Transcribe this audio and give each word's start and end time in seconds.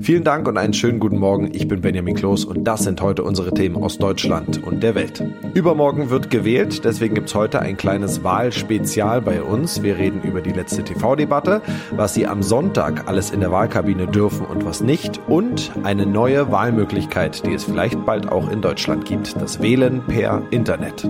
Vielen 0.00 0.22
Dank 0.22 0.46
und 0.46 0.58
einen 0.58 0.74
schönen 0.74 1.00
guten 1.00 1.18
Morgen. 1.18 1.50
Ich 1.54 1.66
bin 1.66 1.80
Benjamin 1.80 2.14
Kloß 2.14 2.44
und 2.44 2.64
das 2.64 2.84
sind 2.84 3.00
heute 3.00 3.22
unsere 3.22 3.52
Themen 3.52 3.82
aus 3.82 3.96
Deutschland 3.96 4.62
und 4.62 4.82
der 4.82 4.94
Welt. 4.94 5.24
Übermorgen 5.54 6.10
wird 6.10 6.28
gewählt, 6.28 6.84
deswegen 6.84 7.14
gibt's 7.14 7.34
heute 7.34 7.60
ein 7.60 7.78
kleines 7.78 8.22
Wahlspezial 8.22 9.22
bei 9.22 9.42
uns. 9.42 9.82
Wir 9.82 9.96
reden 9.96 10.20
über 10.22 10.42
die 10.42 10.52
letzte 10.52 10.84
TV-Debatte, 10.84 11.62
was 11.92 12.12
Sie 12.12 12.26
am 12.26 12.42
Sonntag 12.42 13.08
alles 13.08 13.30
in 13.30 13.40
der 13.40 13.50
Wahlkabine 13.50 14.06
dürfen 14.06 14.44
und 14.44 14.66
was 14.66 14.82
nicht 14.82 15.20
und 15.26 15.72
eine 15.82 16.04
neue 16.04 16.52
Wahlmöglichkeit, 16.52 17.46
die 17.46 17.54
es 17.54 17.64
vielleicht 17.64 18.04
bald 18.04 18.28
auch 18.28 18.50
in 18.50 18.60
Deutschland 18.60 19.06
gibt, 19.06 19.40
das 19.40 19.62
Wählen 19.62 20.02
per 20.06 20.42
Internet. 20.50 21.08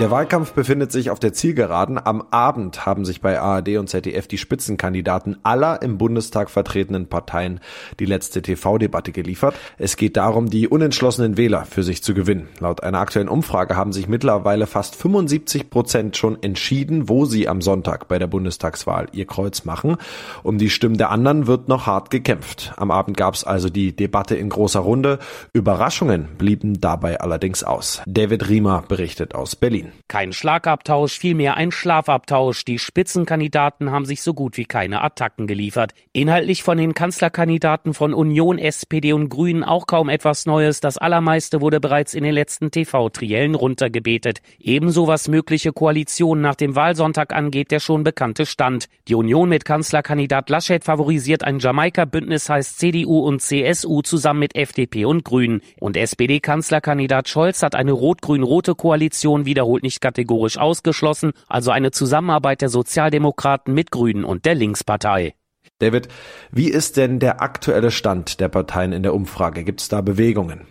Der 0.00 0.10
Wahlkampf 0.10 0.54
befindet 0.54 0.92
sich 0.92 1.10
auf 1.10 1.20
der 1.20 1.34
Zielgeraden. 1.34 2.00
Am 2.02 2.22
Abend 2.30 2.86
haben 2.86 3.04
sich 3.04 3.20
bei 3.20 3.38
ARD 3.38 3.76
und 3.76 3.90
ZDF 3.90 4.26
die 4.26 4.38
Spitzenkandidaten 4.38 5.36
aller 5.42 5.82
im 5.82 5.98
Bundestag 5.98 6.48
vertretenen 6.48 7.06
Parteien 7.06 7.60
die 7.98 8.06
letzte 8.06 8.40
TV-Debatte 8.40 9.12
geliefert. 9.12 9.54
Es 9.76 9.98
geht 9.98 10.16
darum, 10.16 10.48
die 10.48 10.68
unentschlossenen 10.68 11.36
Wähler 11.36 11.66
für 11.66 11.82
sich 11.82 12.02
zu 12.02 12.14
gewinnen. 12.14 12.48
Laut 12.60 12.82
einer 12.82 12.98
aktuellen 12.98 13.28
Umfrage 13.28 13.76
haben 13.76 13.92
sich 13.92 14.08
mittlerweile 14.08 14.66
fast 14.66 14.96
75 14.96 15.68
Prozent 15.68 16.16
schon 16.16 16.42
entschieden, 16.42 17.10
wo 17.10 17.26
sie 17.26 17.46
am 17.46 17.60
Sonntag 17.60 18.08
bei 18.08 18.18
der 18.18 18.26
Bundestagswahl 18.26 19.08
ihr 19.12 19.26
Kreuz 19.26 19.66
machen. 19.66 19.98
Um 20.42 20.56
die 20.56 20.70
Stimmen 20.70 20.96
der 20.96 21.10
anderen 21.10 21.46
wird 21.46 21.68
noch 21.68 21.84
hart 21.84 22.10
gekämpft. 22.10 22.72
Am 22.78 22.90
Abend 22.90 23.18
gab 23.18 23.34
es 23.34 23.44
also 23.44 23.68
die 23.68 23.94
Debatte 23.94 24.34
in 24.34 24.48
großer 24.48 24.80
Runde. 24.80 25.18
Überraschungen 25.52 26.26
blieben 26.38 26.80
dabei 26.80 27.20
allerdings 27.20 27.62
aus. 27.62 28.00
David 28.06 28.48
Riemer 28.48 28.82
berichtet 28.88 29.34
aus 29.34 29.56
Berlin. 29.56 29.89
Kein 30.08 30.32
Schlagabtausch, 30.32 31.18
vielmehr 31.18 31.56
ein 31.56 31.70
Schlafabtausch. 31.72 32.64
Die 32.64 32.78
Spitzenkandidaten 32.78 33.90
haben 33.90 34.04
sich 34.04 34.22
so 34.22 34.34
gut 34.34 34.56
wie 34.56 34.64
keine 34.64 35.02
Attacken 35.02 35.46
geliefert. 35.46 35.92
Inhaltlich 36.12 36.62
von 36.62 36.78
den 36.78 36.94
Kanzlerkandidaten 36.94 37.94
von 37.94 38.14
Union, 38.14 38.58
SPD 38.58 39.12
und 39.12 39.28
Grünen 39.28 39.64
auch 39.64 39.86
kaum 39.86 40.08
etwas 40.08 40.46
Neues. 40.46 40.80
Das 40.80 40.98
allermeiste 40.98 41.60
wurde 41.60 41.80
bereits 41.80 42.14
in 42.14 42.24
den 42.24 42.34
letzten 42.34 42.70
TV-Triellen 42.70 43.54
runtergebetet. 43.54 44.42
Ebenso 44.58 45.06
was 45.06 45.28
mögliche 45.28 45.72
Koalitionen 45.72 46.42
nach 46.42 46.56
dem 46.56 46.76
Wahlsonntag 46.76 47.32
angeht, 47.32 47.70
der 47.70 47.80
schon 47.80 48.04
bekannte 48.04 48.46
Stand. 48.46 48.88
Die 49.08 49.14
Union 49.14 49.48
mit 49.48 49.64
Kanzlerkandidat 49.64 50.50
Laschet 50.50 50.84
favorisiert 50.84 51.44
ein 51.44 51.58
Jamaika-Bündnis, 51.58 52.48
heißt 52.48 52.78
CDU 52.78 53.20
und 53.20 53.40
CSU 53.40 54.02
zusammen 54.02 54.40
mit 54.40 54.56
FDP 54.56 55.04
und 55.04 55.24
Grünen. 55.24 55.62
Und 55.78 55.96
SPD-Kanzlerkandidat 55.96 57.28
Scholz 57.28 57.62
hat 57.62 57.74
eine 57.74 57.92
rot-grün-rote 57.92 58.74
Koalition 58.74 59.46
wiederholt 59.46 59.69
wiederholt 59.70 59.82
nicht 59.82 60.00
kategorisch 60.00 60.58
ausgeschlossen, 60.58 61.32
also 61.48 61.70
eine 61.70 61.90
Zusammenarbeit 61.90 62.60
der 62.60 62.68
Sozialdemokraten 62.68 63.72
mit 63.72 63.90
Grünen 63.90 64.24
und 64.24 64.44
der 64.44 64.54
Linkspartei. 64.54 65.34
David, 65.78 66.08
wie 66.50 66.68
ist 66.68 66.96
denn 66.96 67.20
der 67.20 67.40
aktuelle 67.40 67.90
Stand 67.90 68.40
der 68.40 68.48
Parteien 68.48 68.92
in 68.92 69.02
der 69.02 69.14
Umfrage? 69.14 69.64
Gibt 69.64 69.80
es 69.80 69.88
da 69.88 70.00
Bewegungen? 70.00 70.66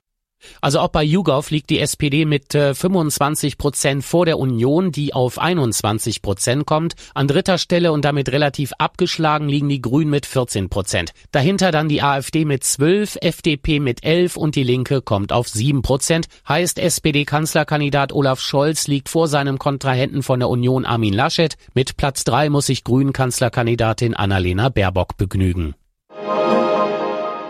Also 0.61 0.79
auch 0.79 0.89
bei 0.89 1.03
YouGov 1.03 1.51
liegt 1.51 1.69
die 1.69 1.79
SPD 1.79 2.25
mit 2.25 2.55
äh, 2.55 2.73
25 2.73 3.57
Prozent 3.57 4.03
vor 4.03 4.25
der 4.25 4.39
Union, 4.39 4.91
die 4.91 5.13
auf 5.13 5.39
21 5.39 6.21
Prozent 6.21 6.65
kommt. 6.65 6.95
An 7.13 7.27
dritter 7.27 7.57
Stelle 7.57 7.91
und 7.91 8.05
damit 8.05 8.29
relativ 8.29 8.73
abgeschlagen 8.77 9.49
liegen 9.49 9.69
die 9.69 9.81
Grünen 9.81 10.11
mit 10.11 10.25
14 10.25 10.69
Prozent. 10.69 11.11
Dahinter 11.31 11.71
dann 11.71 11.89
die 11.89 12.01
AfD 12.01 12.45
mit 12.45 12.63
12, 12.63 13.17
FDP 13.21 13.79
mit 13.79 14.03
11 14.03 14.37
und 14.37 14.55
die 14.55 14.63
Linke 14.63 15.01
kommt 15.01 15.31
auf 15.31 15.47
7 15.47 15.81
Prozent. 15.81 16.27
Heißt 16.47 16.79
SPD-Kanzlerkandidat 16.79 18.13
Olaf 18.13 18.39
Scholz 18.39 18.87
liegt 18.87 19.09
vor 19.09 19.27
seinem 19.27 19.59
Kontrahenten 19.59 20.23
von 20.23 20.39
der 20.39 20.49
Union 20.49 20.85
Armin 20.85 21.13
Laschet. 21.13 21.55
Mit 21.73 21.97
Platz 21.97 22.23
3 22.23 22.49
muss 22.49 22.67
sich 22.67 22.83
Grünen-Kanzlerkandidatin 22.83 24.13
Annalena 24.13 24.69
Baerbock 24.69 25.17
begnügen. 25.17 25.75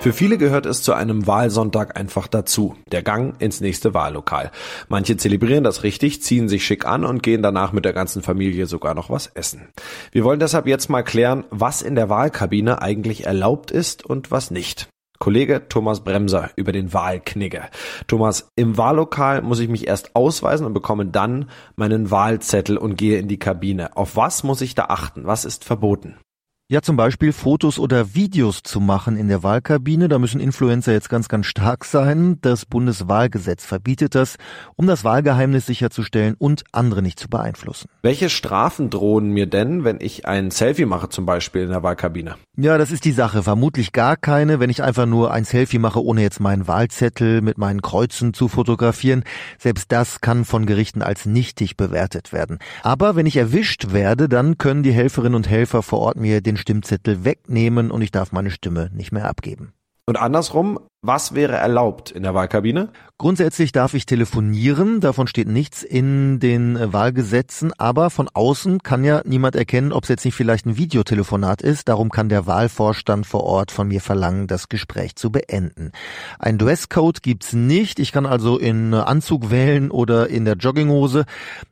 Für 0.02 0.14
viele 0.14 0.38
gehört 0.38 0.66
es 0.66 0.82
zu 0.82 0.94
einem 0.94 1.28
Wahlsonntag 1.28 2.00
einfach 2.00 2.28
dazu, 2.28 2.74
der 2.90 3.04
Gang 3.04 3.36
ins 3.42 3.60
nächste 3.60 3.94
Wahllokal. 3.94 4.50
Manche 4.88 5.18
zelebrieren 5.18 5.66
das 5.66 5.84
richtig, 5.84 6.24
ziehen 6.24 6.48
sich 6.48 6.66
schick 6.66 6.86
an 6.86 7.04
und 7.04 7.22
gehen 7.22 7.44
danach 7.44 7.74
mit 7.74 7.84
der 7.84 7.92
ganzen 7.92 8.24
Familie 8.24 8.66
sogar 8.66 8.96
noch 8.96 9.10
was 9.10 9.28
essen. 9.28 9.68
Wir 10.14 10.24
wollen 10.24 10.40
deshalb 10.40 10.68
jetzt 10.68 10.90
mal 10.90 11.04
klären, 11.04 11.44
was 11.50 11.82
in 11.82 11.96
der 11.96 12.08
Wahlkabine 12.08 12.82
eigentlich 12.82 13.26
erlaubt 13.26 13.72
ist 13.72 14.06
und 14.06 14.32
was 14.32 14.52
nicht. 14.52 14.88
Kollege 15.20 15.68
Thomas 15.68 16.06
Bremser 16.06 16.50
über 16.56 16.72
den 16.72 16.94
Wahlknigge. 16.94 17.64
Thomas, 18.08 18.48
im 18.56 18.78
Wahllokal 18.78 19.42
muss 19.42 19.60
ich 19.60 19.68
mich 19.68 19.86
erst 19.86 20.16
ausweisen 20.16 20.66
und 20.66 20.72
bekomme 20.74 21.08
dann 21.08 21.50
meinen 21.76 22.10
Wahlzettel 22.10 22.78
und 22.78 22.98
gehe 22.98 23.20
in 23.20 23.28
die 23.28 23.40
Kabine. 23.40 23.98
Auf 23.98 24.16
was 24.16 24.44
muss 24.44 24.62
ich 24.62 24.76
da 24.76 24.86
achten? 24.86 25.26
Was 25.26 25.44
ist 25.44 25.66
verboten? 25.66 26.16
Ja, 26.72 26.84
zum 26.84 26.98
Beispiel 26.98 27.34
Fotos 27.34 27.80
oder 27.80 28.14
Videos 28.14 28.62
zu 28.62 28.80
machen 28.80 29.18
in 29.18 29.28
der 29.28 29.42
Wahlkabine. 29.42 30.08
Da 30.08 30.20
müssen 30.20 30.40
Influencer 30.40 30.92
jetzt 30.92 31.10
ganz, 31.10 31.28
ganz 31.28 31.48
stark 31.48 31.84
sein. 31.84 32.38
Das 32.42 32.68
Bundeswahlgesetz 32.68 33.66
verbietet 33.66 34.14
das, 34.14 34.36
um 34.76 34.86
das 34.86 35.04
Wahlgeheimnis 35.04 35.66
sicherzustellen 35.66 36.36
und 36.38 36.66
andere 36.72 37.02
nicht 37.02 37.20
zu 37.20 37.28
beeinflussen. 37.28 37.90
Welche 38.04 38.30
Strafen 38.30 38.92
drohen 38.92 39.32
mir 39.32 39.48
denn, 39.48 39.84
wenn 39.84 39.98
ich 40.00 40.28
ein 40.28 40.52
Selfie 40.52 40.86
mache, 40.86 41.10
zum 41.10 41.26
Beispiel 41.26 41.64
in 41.64 41.70
der 41.70 41.82
Wahlkabine? 41.82 42.36
Ja, 42.56 42.78
das 42.78 42.92
ist 42.92 43.04
die 43.04 43.14
Sache. 43.14 43.42
Vermutlich 43.42 43.92
gar 43.92 44.16
keine, 44.16 44.60
wenn 44.60 44.70
ich 44.70 44.84
einfach 44.84 45.08
nur 45.08 45.32
ein 45.32 45.46
Selfie 45.46 45.80
mache, 45.80 46.04
ohne 46.06 46.22
jetzt 46.22 46.40
meinen 46.40 46.68
Wahlzettel 46.68 47.42
mit 47.42 47.58
meinen 47.58 47.82
Kreuzen 47.82 48.36
zu 48.36 48.48
fotografieren. 48.48 49.24
Selbst 49.58 49.92
das 49.92 50.22
kann 50.22 50.46
von 50.46 50.68
Gerichten 50.68 51.02
als 51.02 51.26
nichtig 51.26 51.78
bewertet 51.78 52.32
werden. 52.32 52.60
Aber 52.84 53.16
wenn 53.16 53.26
ich 53.26 53.38
erwischt 53.38 53.92
werde, 53.92 54.30
dann 54.30 54.60
können 54.60 54.84
die 54.84 54.92
Helferinnen 54.92 55.34
und 55.34 55.50
Helfer 55.50 55.82
vor 55.82 56.02
Ort 56.02 56.18
mir 56.18 56.42
den 56.42 56.59
Stimmzettel 56.60 57.24
wegnehmen 57.26 57.92
und 57.92 58.02
ich 58.02 58.12
darf 58.12 58.32
meine 58.32 58.52
Stimme 58.52 58.90
nicht 58.94 59.12
mehr 59.12 59.28
abgeben. 59.28 59.74
Und 60.06 60.18
andersrum, 60.18 60.80
was 61.02 61.34
wäre 61.34 61.56
erlaubt 61.56 62.12
in 62.12 62.24
der 62.24 62.34
Wahlkabine? 62.34 62.90
Grundsätzlich 63.18 63.72
darf 63.72 63.94
ich 63.94 64.06
telefonieren, 64.06 65.00
davon 65.00 65.28
steht 65.28 65.48
nichts 65.48 65.84
in 65.84 66.40
den 66.40 66.78
Wahlgesetzen, 66.94 67.74
aber 67.78 68.10
von 68.10 68.30
außen 68.34 68.80
kann 68.80 69.04
ja 69.04 69.22
niemand 69.26 69.56
erkennen, 69.56 69.92
ob 69.94 70.04
es 70.04 70.10
jetzt 70.10 70.26
nicht 70.26 70.36
vielleicht 70.36 70.66
ein 70.66 70.78
Videotelefonat 70.78 71.62
ist. 71.62 71.90
Darum 71.90 72.10
kann 72.10 72.30
der 72.30 72.48
Wahlvorstand 72.48 73.26
vor 73.26 73.44
Ort 73.44 73.72
von 73.72 73.88
mir 73.88 74.02
verlangen, 74.02 74.48
das 74.48 74.70
Gespräch 74.70 75.16
zu 75.16 75.32
beenden. 75.32 75.92
Ein 76.38 76.58
Dresscode 76.58 77.22
gibt's 77.22 77.54
nicht. 77.54 78.00
Ich 78.00 78.12
kann 78.12 78.26
also 78.26 78.58
in 78.58 78.94
Anzug 78.94 79.52
wählen 79.52 79.92
oder 79.92 80.30
in 80.30 80.46
der 80.46 80.56
Jogginghose. 80.56 81.26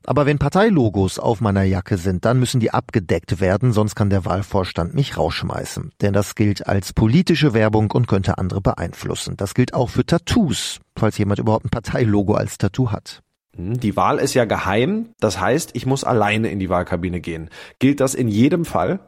Aber 0.05 0.25
wenn 0.25 0.39
Parteilogos 0.39 1.19
auf 1.19 1.39
meiner 1.39 1.63
Jacke 1.63 1.97
sind, 1.97 2.25
dann 2.25 2.39
müssen 2.39 2.59
die 2.59 2.71
abgedeckt 2.71 3.39
werden, 3.39 3.71
sonst 3.71 3.95
kann 3.95 4.09
der 4.09 4.25
Wahlvorstand 4.25 4.93
mich 4.93 5.17
rausschmeißen. 5.17 5.91
Denn 6.01 6.13
das 6.13 6.35
gilt 6.35 6.67
als 6.67 6.91
politische 6.91 7.53
Werbung 7.53 7.91
und 7.91 8.07
könnte 8.07 8.37
andere 8.37 8.59
beeinflussen 8.59 9.16
beeinflussen. 9.17 9.37
Das 9.37 9.53
gilt 9.53 9.73
auch 9.73 9.89
für 9.89 10.05
Tattoos, 10.05 10.79
falls 10.95 11.17
jemand 11.17 11.39
überhaupt 11.39 11.65
ein 11.65 11.69
Parteilogo 11.69 12.33
als 12.33 12.57
Tattoo 12.57 12.91
hat. 12.91 13.21
Hm, 13.55 13.79
die 13.79 13.95
Wahl 13.95 14.19
ist 14.19 14.33
ja 14.33 14.45
geheim, 14.45 15.09
das 15.19 15.39
heißt, 15.39 15.71
ich 15.73 15.85
muss 15.85 16.03
alleine 16.03 16.49
in 16.49 16.59
die 16.59 16.69
Wahlkabine 16.69 17.19
gehen. 17.19 17.49
Gilt 17.79 17.99
das 17.99 18.15
in 18.15 18.27
jedem 18.27 18.65
Fall? 18.65 18.99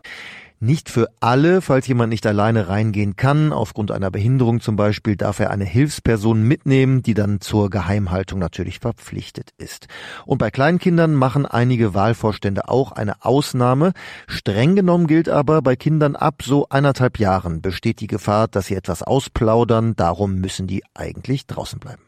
Nicht 0.61 0.89
für 0.89 1.07
alle, 1.21 1.61
falls 1.61 1.87
jemand 1.87 2.09
nicht 2.09 2.27
alleine 2.27 2.67
reingehen 2.67 3.15
kann, 3.15 3.53
aufgrund 3.53 3.91
einer 3.91 4.11
Behinderung 4.11 4.59
zum 4.59 4.75
Beispiel, 4.75 5.15
darf 5.15 5.39
er 5.39 5.51
eine 5.51 5.63
Hilfsperson 5.63 6.43
mitnehmen, 6.43 7.01
die 7.01 7.13
dann 7.13 7.39
zur 7.39 7.69
Geheimhaltung 7.69 8.39
natürlich 8.39 8.79
verpflichtet 8.79 9.51
ist. 9.57 9.87
Und 10.25 10.37
bei 10.37 10.51
Kleinkindern 10.51 11.13
machen 11.13 11.45
einige 11.45 11.93
Wahlvorstände 11.93 12.67
auch 12.67 12.91
eine 12.91 13.23
Ausnahme. 13.23 13.93
Streng 14.27 14.75
genommen 14.75 15.07
gilt 15.07 15.29
aber, 15.29 15.61
bei 15.61 15.77
Kindern 15.77 16.17
ab 16.17 16.41
so 16.43 16.67
eineinhalb 16.69 17.19
Jahren 17.19 17.61
besteht 17.61 18.01
die 18.01 18.07
Gefahr, 18.07 18.49
dass 18.49 18.65
sie 18.65 18.75
etwas 18.75 19.01
ausplaudern, 19.01 19.95
darum 19.95 20.35
müssen 20.35 20.67
die 20.67 20.83
eigentlich 20.93 21.47
draußen 21.47 21.79
bleiben. 21.79 22.01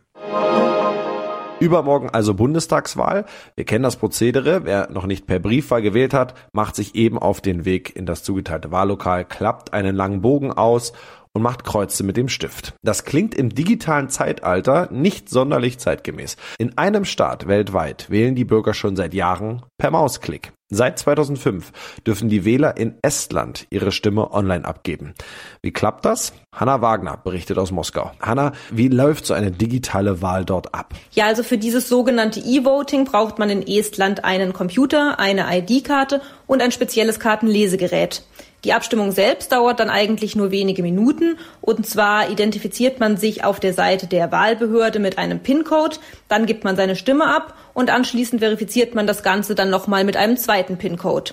Übermorgen 1.62 2.10
also 2.10 2.34
Bundestagswahl. 2.34 3.26
Wir 3.56 3.66
kennen 3.66 3.84
das 3.84 3.96
Prozedere. 3.96 4.66
Wer 4.66 4.90
noch 4.90 5.06
nicht 5.06 5.28
per 5.28 5.38
Briefwahl 5.38 5.84
gewählt 5.84 6.14
hat, 6.14 6.34
macht 6.54 6.76
sich 6.76 6.96
eben 6.96 7.20
auf 7.20 7.40
den 7.40 7.66
Weg 7.66 7.96
in 7.96 8.08
das 8.08 8.24
zugeteilte 8.24 8.72
Wahllokal, 8.72 9.26
klappt 9.26 9.72
einen 9.72 9.96
langen 9.96 10.22
Bogen 10.22 10.52
aus 10.52 10.92
und 11.34 11.44
macht 11.44 11.64
Kreuze 11.64 12.04
mit 12.04 12.18
dem 12.18 12.30
Stift. 12.30 12.74
Das 12.82 13.06
klingt 13.06 13.36
im 13.36 13.50
digitalen 13.50 14.10
Zeitalter 14.10 14.90
nicht 14.92 15.30
sonderlich 15.30 15.78
zeitgemäß. 15.78 16.36
In 16.58 16.78
einem 16.80 17.06
Staat 17.06 17.48
weltweit 17.48 18.10
wählen 18.10 18.34
die 18.34 18.44
Bürger 18.44 18.74
schon 18.74 18.96
seit 18.96 19.14
Jahren 19.14 19.62
per 19.78 19.92
Mausklick. 19.92 20.52
Seit 20.74 20.98
2005 21.00 21.74
dürfen 22.08 22.30
die 22.30 22.46
Wähler 22.46 22.78
in 22.78 22.96
Estland 23.02 23.68
ihre 23.72 23.92
Stimme 23.92 24.32
online 24.32 24.64
abgeben. 24.64 25.14
Wie 25.62 25.74
klappt 25.74 26.06
das? 26.06 26.32
Hanna 26.56 26.82
Wagner 26.82 27.18
berichtet 27.18 27.58
aus 27.58 27.72
Moskau. 27.72 28.12
Hanna, 28.22 28.54
wie 28.72 28.88
läuft 28.88 29.26
so 29.26 29.34
eine 29.34 29.52
digitale 29.52 30.22
Wahl 30.22 30.46
dort 30.46 30.74
ab? 30.74 30.94
Ja, 31.12 31.26
also 31.26 31.44
für 31.44 31.58
dieses 31.58 31.90
sogenannte 31.90 32.40
E-Voting 32.40 33.04
braucht 33.04 33.38
man 33.38 33.50
in 33.50 33.68
Estland 33.68 34.24
einen 34.24 34.54
Computer, 34.54 35.20
eine 35.20 35.46
ID-Karte 35.58 36.22
und 36.52 36.62
ein 36.62 36.74
spezielles 36.74 37.22
Kartenlesegerät. 37.22 38.24
Die 38.66 38.74
Abstimmung 38.74 39.14
selbst 39.14 39.54
dauert 39.54 39.80
dann 39.80 39.90
eigentlich 39.90 40.36
nur 40.36 40.52
wenige 40.52 40.84
Minuten 40.84 41.38
und 41.62 41.88
zwar 41.88 42.30
identifiziert 42.30 43.00
man 43.00 43.16
sich 43.16 43.46
auf 43.46 43.62
der 43.62 43.74
Seite 43.74 44.06
der 44.06 44.34
Wahlbehörde 44.34 45.00
mit 45.00 45.18
einem 45.18 45.40
PIN-Code, 45.40 45.96
dann 46.28 46.46
gibt 46.46 46.66
man 46.66 46.76
seine 46.76 46.98
Stimme 46.98 47.26
ab 47.34 47.56
und 47.74 47.90
anschließend 47.90 48.42
verifiziert 48.42 48.96
man 48.96 49.08
das 49.08 49.24
Ganze 49.24 49.56
dann 49.56 49.70
nochmal 49.70 50.04
mit 50.04 50.18
einem 50.18 50.36
zweiten 50.36 50.78
PIN-Code. 50.78 51.32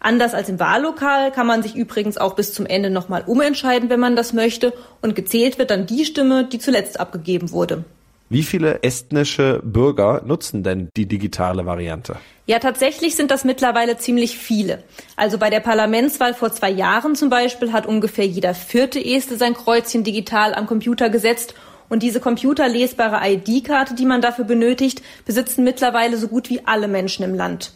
Anders 0.00 0.34
als 0.34 0.48
im 0.48 0.58
Wahllokal 0.58 1.30
kann 1.30 1.46
man 1.46 1.62
sich 1.62 1.76
übrigens 1.76 2.18
auch 2.18 2.34
bis 2.34 2.52
zum 2.52 2.66
Ende 2.66 2.90
nochmal 2.90 3.22
umentscheiden, 3.24 3.88
wenn 3.88 4.00
man 4.00 4.16
das 4.16 4.32
möchte. 4.32 4.72
Und 5.00 5.14
gezählt 5.14 5.58
wird 5.58 5.70
dann 5.70 5.86
die 5.86 6.04
Stimme, 6.04 6.44
die 6.44 6.58
zuletzt 6.58 6.98
abgegeben 7.00 7.52
wurde. 7.52 7.84
Wie 8.28 8.42
viele 8.42 8.82
estnische 8.82 9.60
Bürger 9.62 10.22
nutzen 10.26 10.64
denn 10.64 10.88
die 10.96 11.06
digitale 11.06 11.64
Variante? 11.64 12.16
Ja, 12.46 12.58
tatsächlich 12.58 13.14
sind 13.14 13.30
das 13.30 13.44
mittlerweile 13.44 13.98
ziemlich 13.98 14.36
viele. 14.36 14.82
Also 15.14 15.38
bei 15.38 15.48
der 15.48 15.60
Parlamentswahl 15.60 16.34
vor 16.34 16.50
zwei 16.50 16.70
Jahren 16.70 17.14
zum 17.14 17.30
Beispiel 17.30 17.72
hat 17.72 17.86
ungefähr 17.86 18.26
jeder 18.26 18.52
vierte 18.54 19.04
Este 19.04 19.36
sein 19.36 19.54
Kreuzchen 19.54 20.02
digital 20.02 20.54
am 20.54 20.66
Computer 20.66 21.08
gesetzt. 21.08 21.54
Und 21.88 22.02
diese 22.02 22.18
computerlesbare 22.18 23.20
ID-Karte, 23.30 23.94
die 23.94 24.06
man 24.06 24.20
dafür 24.20 24.44
benötigt, 24.44 25.02
besitzen 25.24 25.62
mittlerweile 25.62 26.16
so 26.16 26.26
gut 26.26 26.50
wie 26.50 26.66
alle 26.66 26.88
Menschen 26.88 27.24
im 27.24 27.34
Land. 27.36 27.70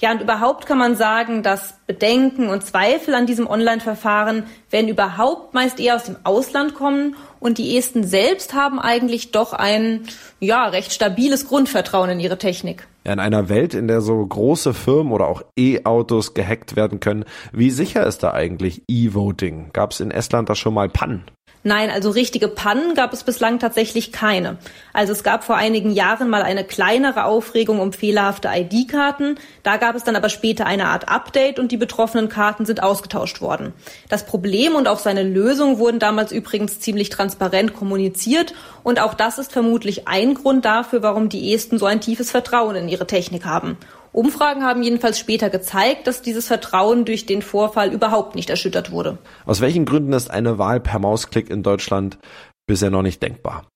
Ja, 0.00 0.12
und 0.12 0.20
überhaupt 0.20 0.66
kann 0.66 0.78
man 0.78 0.96
sagen, 0.96 1.42
dass 1.42 1.74
Bedenken 1.86 2.48
und 2.48 2.64
Zweifel 2.64 3.14
an 3.14 3.26
diesem 3.26 3.46
Online-Verfahren, 3.46 4.44
wenn 4.70 4.88
überhaupt, 4.88 5.54
meist 5.54 5.78
eher 5.80 5.96
aus 5.96 6.04
dem 6.04 6.16
Ausland 6.24 6.74
kommen. 6.74 7.16
Und 7.40 7.58
die 7.58 7.76
Esten 7.76 8.04
selbst 8.04 8.54
haben 8.54 8.80
eigentlich 8.80 9.30
doch 9.30 9.52
ein, 9.52 10.02
ja, 10.40 10.66
recht 10.66 10.92
stabiles 10.92 11.46
Grundvertrauen 11.46 12.10
in 12.10 12.20
ihre 12.20 12.38
Technik. 12.38 12.86
Ja, 13.06 13.12
in 13.12 13.20
einer 13.20 13.48
Welt, 13.48 13.74
in 13.74 13.86
der 13.86 14.00
so 14.00 14.24
große 14.24 14.72
Firmen 14.74 15.12
oder 15.12 15.28
auch 15.28 15.42
E-Autos 15.58 16.34
gehackt 16.34 16.74
werden 16.74 17.00
können, 17.00 17.24
wie 17.52 17.70
sicher 17.70 18.06
ist 18.06 18.22
da 18.22 18.32
eigentlich 18.32 18.82
E-Voting? 18.88 19.70
Gab 19.72 19.92
es 19.92 20.00
in 20.00 20.10
Estland 20.10 20.48
da 20.48 20.54
schon 20.54 20.74
mal 20.74 20.88
Pannen? 20.88 21.24
Nein, 21.66 21.90
also 21.90 22.10
richtige 22.10 22.48
Pannen 22.48 22.94
gab 22.94 23.14
es 23.14 23.24
bislang 23.24 23.58
tatsächlich 23.58 24.12
keine. 24.12 24.58
Also 24.92 25.12
es 25.14 25.24
gab 25.24 25.44
vor 25.44 25.56
einigen 25.56 25.90
Jahren 25.90 26.28
mal 26.28 26.42
eine 26.42 26.62
kleinere 26.62 27.24
Aufregung 27.24 27.80
um 27.80 27.94
fehlerhafte 27.94 28.50
ID-Karten. 28.54 29.36
Da 29.62 29.78
gab 29.78 29.96
es 29.96 30.04
dann 30.04 30.14
aber 30.14 30.28
später 30.28 30.66
eine 30.66 30.88
Art 30.88 31.08
Update 31.08 31.58
und 31.58 31.72
die 31.72 31.78
betroffenen 31.78 32.28
Karten 32.28 32.66
sind 32.66 32.82
ausgetauscht 32.82 33.40
worden. 33.40 33.72
Das 34.10 34.26
Problem 34.26 34.74
und 34.74 34.86
auch 34.88 34.98
seine 34.98 35.22
Lösung 35.22 35.78
wurden 35.78 35.98
damals 35.98 36.32
übrigens 36.32 36.80
ziemlich 36.80 37.08
transparent 37.08 37.72
kommuniziert 37.72 38.52
und 38.82 39.00
auch 39.00 39.14
das 39.14 39.38
ist 39.38 39.50
vermutlich 39.50 40.06
ein 40.06 40.34
Grund 40.34 40.66
dafür, 40.66 41.02
warum 41.02 41.30
die 41.30 41.54
Esten 41.54 41.78
so 41.78 41.86
ein 41.86 42.02
tiefes 42.02 42.30
Vertrauen 42.30 42.76
in 42.76 42.90
ihre 42.90 43.06
Technik 43.06 43.46
haben. 43.46 43.78
Umfragen 44.14 44.62
haben 44.62 44.84
jedenfalls 44.84 45.18
später 45.18 45.50
gezeigt, 45.50 46.06
dass 46.06 46.22
dieses 46.22 46.46
Vertrauen 46.46 47.04
durch 47.04 47.26
den 47.26 47.42
Vorfall 47.42 47.92
überhaupt 47.92 48.36
nicht 48.36 48.48
erschüttert 48.48 48.92
wurde. 48.92 49.18
Aus 49.44 49.60
welchen 49.60 49.84
Gründen 49.84 50.12
ist 50.12 50.30
eine 50.30 50.56
Wahl 50.56 50.78
per 50.78 51.00
Mausklick 51.00 51.50
in 51.50 51.64
Deutschland 51.64 52.18
bisher 52.66 52.90
noch 52.90 53.02
nicht 53.02 53.20
denkbar? 53.22 53.66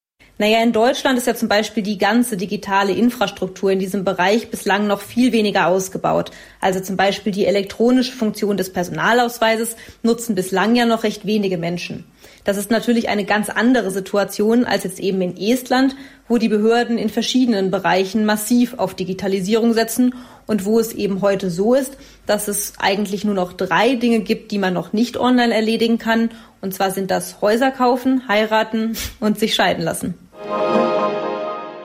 Naja, 0.41 0.63
in 0.63 0.73
Deutschland 0.73 1.19
ist 1.19 1.27
ja 1.27 1.35
zum 1.35 1.49
Beispiel 1.49 1.83
die 1.83 1.99
ganze 1.99 2.37
digitale 2.37 2.93
Infrastruktur 2.93 3.73
in 3.73 3.81
diesem 3.81 4.05
Bereich 4.05 4.51
bislang 4.51 4.87
noch 4.87 5.01
viel 5.01 5.33
weniger 5.33 5.67
ausgebaut. 5.67 6.31
Also 6.61 6.79
zum 6.79 6.97
Beispiel 6.97 7.33
die 7.33 7.45
elektronische 7.45 8.13
Funktion 8.13 8.57
des 8.57 8.73
Personalausweises 8.73 9.75
nutzen 10.05 10.37
bislang 10.37 10.77
ja 10.77 10.87
noch 10.87 11.03
recht 11.03 11.27
wenige 11.27 11.59
Menschen. 11.59 12.05
Das 12.45 12.57
ist 12.57 12.71
natürlich 12.71 13.09
eine 13.09 13.25
ganz 13.25 13.51
andere 13.51 13.91
Situation 13.91 14.65
als 14.65 14.85
jetzt 14.85 15.01
eben 15.01 15.21
in 15.21 15.37
Estland, 15.37 15.95
wo 16.29 16.39
die 16.39 16.49
Behörden 16.49 16.99
in 16.99 17.09
verschiedenen 17.09 17.71
Bereichen 17.71 18.25
massiv 18.25 18.75
auf 18.79 18.95
Digitalisierung 18.95 19.73
setzen 19.75 20.15
und 20.47 20.65
wo 20.65 20.81
es 20.81 20.93
eben 20.93 21.21
heute 21.21 21.51
so 21.51 21.75
ist, 21.75 21.97
dass 22.27 22.49
es 22.49 22.75
eigentlich 22.79 23.25
nur 23.25 23.35
noch 23.35 23.53
drei 23.53 23.95
Dinge 23.95 24.21
gibt, 24.21 24.51
die 24.51 24.59
man 24.59 24.75
noch 24.75 24.93
nicht 24.93 25.17
online 25.17 25.55
erledigen 25.55 25.99
kann. 25.99 26.31
Und 26.61 26.75
zwar 26.75 26.91
sind 26.91 27.11
das 27.11 27.41
Häuser 27.41 27.71
kaufen, 27.71 28.29
heiraten 28.29 28.97
und 29.21 29.39
sich 29.39 29.55
scheiden 29.55 29.85
lassen. 29.85 30.15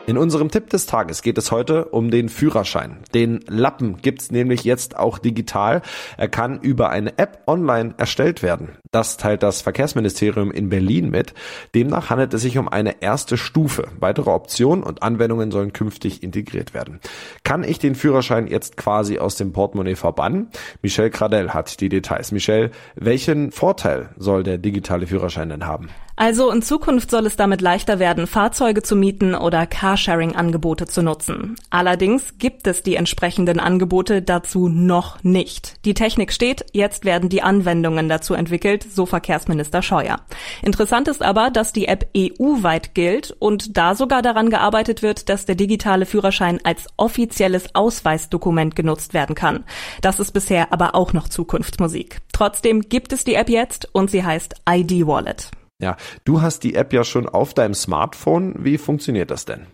In 0.05 0.17
unserem 0.17 0.51
Tipp 0.51 0.69
des 0.69 0.85
Tages 0.85 1.21
geht 1.21 1.37
es 1.37 1.49
heute 1.49 1.85
um 1.85 2.11
den 2.11 2.27
Führerschein. 2.27 2.97
Den 3.13 3.39
Lappen 3.47 4.01
gibt's 4.01 4.31
nämlich 4.31 4.65
jetzt 4.65 4.97
auch 4.97 5.17
digital. 5.17 5.81
Er 6.17 6.27
kann 6.27 6.59
über 6.59 6.89
eine 6.89 7.17
App 7.17 7.43
online 7.47 7.93
erstellt 7.97 8.43
werden. 8.43 8.73
Das 8.91 9.15
teilt 9.15 9.43
das 9.43 9.61
Verkehrsministerium 9.61 10.51
in 10.51 10.67
Berlin 10.67 11.09
mit. 11.09 11.33
Demnach 11.73 12.09
handelt 12.09 12.33
es 12.33 12.41
sich 12.41 12.57
um 12.57 12.67
eine 12.67 13.01
erste 13.01 13.37
Stufe. 13.37 13.87
Weitere 13.97 14.29
Optionen 14.31 14.83
und 14.83 15.03
Anwendungen 15.03 15.51
sollen 15.51 15.71
künftig 15.71 16.21
integriert 16.21 16.73
werden. 16.73 16.99
Kann 17.45 17.63
ich 17.63 17.79
den 17.79 17.95
Führerschein 17.95 18.47
jetzt 18.47 18.75
quasi 18.75 19.19
aus 19.19 19.37
dem 19.37 19.53
Portemonnaie 19.53 19.95
verbannen? 19.95 20.49
Michelle 20.81 21.11
Cradell 21.11 21.51
hat 21.51 21.79
die 21.79 21.87
Details. 21.87 22.33
Michelle, 22.33 22.71
welchen 22.95 23.53
Vorteil 23.53 24.09
soll 24.17 24.43
der 24.43 24.57
digitale 24.57 25.07
Führerschein 25.07 25.47
denn 25.47 25.65
haben? 25.65 25.87
Also 26.15 26.51
in 26.51 26.61
Zukunft 26.61 27.09
soll 27.09 27.25
es 27.25 27.37
damit 27.37 27.61
leichter 27.61 27.97
werden, 27.97 28.27
Fahrzeuge 28.27 28.83
zu 28.83 28.95
mieten 28.95 29.33
oder 29.33 29.65
Carsharing-Angebote 29.93 30.87
zu 30.87 31.03
nutzen. 31.03 31.55
Allerdings 31.69 32.39
gibt 32.39 32.65
es 32.65 32.81
die 32.81 32.95
entsprechenden 32.95 33.59
Angebote 33.59 34.23
dazu 34.23 34.67
noch 34.67 35.23
nicht. 35.23 35.85
Die 35.85 35.93
Technik 35.93 36.33
steht, 36.33 36.65
jetzt 36.73 37.05
werden 37.05 37.29
die 37.29 37.43
Anwendungen 37.43 38.09
dazu 38.09 38.33
entwickelt, 38.33 38.83
so 38.91 39.05
Verkehrsminister 39.05 39.83
Scheuer. 39.83 40.21
Interessant 40.63 41.07
ist 41.07 41.21
aber, 41.21 41.51
dass 41.51 41.73
die 41.73 41.87
App 41.87 42.09
EU-weit 42.17 42.95
gilt 42.95 43.35
und 43.37 43.77
da 43.77 43.93
sogar 43.93 44.23
daran 44.23 44.49
gearbeitet 44.49 45.03
wird, 45.03 45.29
dass 45.29 45.45
der 45.45 45.55
digitale 45.55 46.07
Führerschein 46.07 46.59
als 46.63 46.87
offizielles 46.97 47.75
Ausweisdokument 47.75 48.75
genutzt 48.75 49.13
werden 49.13 49.35
kann. 49.35 49.63
Das 50.01 50.19
ist 50.19 50.31
bisher 50.31 50.73
aber 50.73 50.95
auch 50.95 51.13
noch 51.13 51.27
Zukunftsmusik. 51.27 52.21
Trotzdem 52.31 52.81
gibt 52.81 53.13
es 53.13 53.25
die 53.25 53.35
App 53.35 53.49
jetzt 53.49 53.89
und 53.91 54.09
sie 54.09 54.23
heißt 54.23 54.55
ID 54.67 55.05
Wallet. 55.05 55.51
Ja, 55.79 55.97
du 56.23 56.41
hast 56.41 56.63
die 56.63 56.73
App 56.73 56.93
ja 56.93 57.03
schon 57.03 57.29
auf 57.29 57.53
deinem 57.53 57.73
Smartphone. 57.75 58.55
Wie 58.57 58.79
funktioniert 58.79 59.29
das 59.29 59.45
denn? 59.45 59.67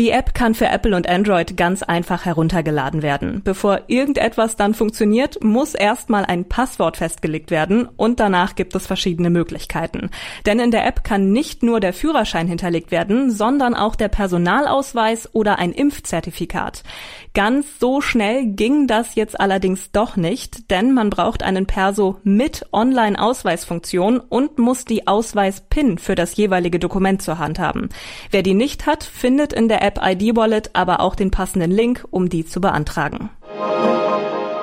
Die 0.00 0.12
App 0.12 0.32
kann 0.32 0.54
für 0.54 0.64
Apple 0.64 0.96
und 0.96 1.10
Android 1.10 1.58
ganz 1.58 1.82
einfach 1.82 2.24
heruntergeladen 2.24 3.02
werden. 3.02 3.42
Bevor 3.44 3.82
irgendetwas 3.88 4.56
dann 4.56 4.72
funktioniert, 4.72 5.44
muss 5.44 5.74
erstmal 5.74 6.24
ein 6.24 6.46
Passwort 6.46 6.96
festgelegt 6.96 7.50
werden 7.50 7.86
und 7.98 8.18
danach 8.18 8.54
gibt 8.54 8.74
es 8.74 8.86
verschiedene 8.86 9.28
Möglichkeiten. 9.28 10.08
Denn 10.46 10.58
in 10.58 10.70
der 10.70 10.86
App 10.86 11.04
kann 11.04 11.32
nicht 11.32 11.62
nur 11.62 11.80
der 11.80 11.92
Führerschein 11.92 12.48
hinterlegt 12.48 12.90
werden, 12.90 13.30
sondern 13.30 13.74
auch 13.74 13.94
der 13.94 14.08
Personalausweis 14.08 15.34
oder 15.34 15.58
ein 15.58 15.72
Impfzertifikat. 15.72 16.82
Ganz 17.34 17.78
so 17.78 18.00
schnell 18.00 18.46
ging 18.46 18.86
das 18.86 19.16
jetzt 19.16 19.38
allerdings 19.38 19.92
doch 19.92 20.16
nicht, 20.16 20.70
denn 20.70 20.94
man 20.94 21.10
braucht 21.10 21.42
einen 21.42 21.66
Perso 21.66 22.16
mit 22.22 22.64
Online-Ausweisfunktion 22.72 24.18
und 24.18 24.58
muss 24.58 24.86
die 24.86 25.06
Ausweis-PIN 25.06 25.98
für 25.98 26.14
das 26.14 26.36
jeweilige 26.36 26.78
Dokument 26.78 27.20
zur 27.20 27.38
Hand 27.38 27.58
haben. 27.58 27.90
Wer 28.30 28.42
die 28.42 28.54
nicht 28.54 28.86
hat, 28.86 29.04
findet 29.04 29.52
in 29.52 29.68
der 29.68 29.89
App 29.90 29.98
ID 30.00 30.36
Wallet 30.36 30.70
aber 30.74 31.00
auch 31.00 31.16
den 31.16 31.32
passenden 31.32 31.72
Link, 31.72 32.06
um 32.10 32.28
die 32.28 32.44
zu 32.44 32.60
beantragen. 32.60 33.30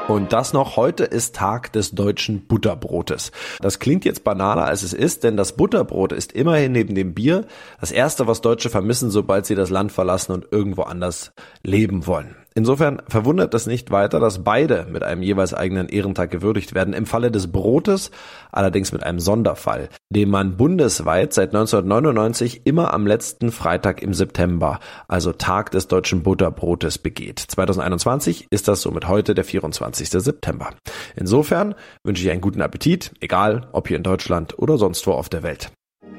Und 0.07 0.31
das 0.31 0.53
noch, 0.53 0.77
heute 0.77 1.03
ist 1.03 1.35
Tag 1.35 1.73
des 1.73 1.91
deutschen 1.91 2.47
Butterbrotes. 2.47 3.33
Das 3.59 3.79
klingt 3.79 4.05
jetzt 4.05 4.23
banaler 4.23 4.63
als 4.63 4.83
es 4.83 4.93
ist, 4.93 5.25
denn 5.25 5.35
das 5.35 5.57
Butterbrot 5.57 6.13
ist 6.13 6.31
immerhin 6.31 6.71
neben 6.71 6.95
dem 6.95 7.13
Bier 7.13 7.45
das 7.81 7.91
erste, 7.91 8.25
was 8.25 8.39
Deutsche 8.39 8.69
vermissen, 8.69 9.11
sobald 9.11 9.45
sie 9.45 9.55
das 9.55 9.69
Land 9.69 9.91
verlassen 9.91 10.31
und 10.31 10.47
irgendwo 10.49 10.83
anders 10.83 11.33
leben 11.61 12.07
wollen. 12.07 12.37
Insofern 12.57 13.03
verwundert 13.07 13.53
es 13.53 13.67
nicht 13.67 13.91
weiter, 13.91 14.19
dass 14.19 14.43
beide 14.43 14.87
mit 14.89 15.03
einem 15.03 15.21
jeweils 15.21 15.53
eigenen 15.53 15.89
Ehrentag 15.89 16.31
gewürdigt 16.31 16.73
werden. 16.73 16.95
Im 16.95 17.05
Falle 17.05 17.29
des 17.29 17.51
Brotes 17.51 18.09
allerdings 18.51 18.91
mit 18.91 19.03
einem 19.03 19.19
Sonderfall, 19.19 19.89
den 20.09 20.31
man 20.31 20.57
bundesweit 20.57 21.33
seit 21.33 21.49
1999 21.49 22.61
immer 22.65 22.95
am 22.95 23.05
letzten 23.05 23.51
Freitag 23.51 24.01
im 24.01 24.15
September, 24.15 24.79
also 25.07 25.33
Tag 25.33 25.69
des 25.69 25.87
deutschen 25.87 26.23
Butterbrotes, 26.23 26.97
begeht. 26.97 27.37
2021 27.37 28.47
ist 28.49 28.67
das 28.67 28.81
somit 28.81 29.07
heute 29.07 29.35
der 29.35 29.43
24. 29.43 30.09
September. 30.09 30.71
Insofern 31.15 31.75
wünsche 32.03 32.23
ich 32.23 32.31
einen 32.31 32.41
guten 32.41 32.63
Appetit, 32.63 33.11
egal 33.19 33.67
ob 33.71 33.87
hier 33.87 33.97
in 33.97 34.03
Deutschland 34.03 34.57
oder 34.57 34.79
sonst 34.79 35.05
wo 35.05 35.11
auf 35.11 35.29
der 35.29 35.43
Welt. 35.43 35.69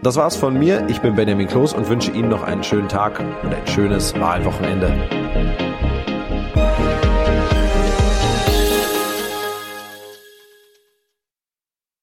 Das 0.05 0.15
war's 0.15 0.37
von 0.37 0.57
mir. 0.57 0.87
Ich 0.89 1.01
bin 1.01 1.17
Benjamin 1.17 1.49
Kloß 1.49 1.73
und 1.73 1.89
wünsche 1.89 2.13
Ihnen 2.13 2.29
noch 2.29 2.45
einen 2.45 2.63
schönen 2.63 2.89
Tag 2.89 3.19
und 3.43 3.53
ein 3.53 3.67
schönes 3.67 4.15
Wahlwochenende. 4.21 5.68
Thank 6.55 7.05
you. 7.05 7.08